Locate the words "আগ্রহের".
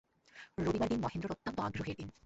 1.59-1.97